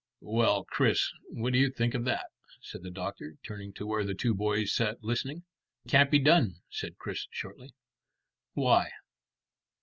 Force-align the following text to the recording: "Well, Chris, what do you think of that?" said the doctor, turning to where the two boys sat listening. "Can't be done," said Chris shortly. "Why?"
"Well, 0.23 0.65
Chris, 0.65 1.13
what 1.29 1.53
do 1.53 1.59
you 1.59 1.69
think 1.69 1.93
of 1.93 2.05
that?" 2.05 2.25
said 2.59 2.81
the 2.81 2.89
doctor, 2.89 3.35
turning 3.45 3.71
to 3.73 3.85
where 3.85 4.03
the 4.03 4.15
two 4.15 4.33
boys 4.33 4.73
sat 4.73 5.03
listening. 5.03 5.43
"Can't 5.87 6.09
be 6.09 6.17
done," 6.17 6.55
said 6.71 6.97
Chris 6.97 7.27
shortly. 7.29 7.75
"Why?" 8.53 8.89